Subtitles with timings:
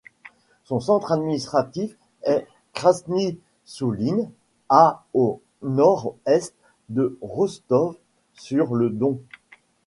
[0.63, 4.31] Son centre administratif est Krasny Souline,
[4.67, 6.55] à au nord-est
[6.89, 9.21] de Rostov-sur-le-Don.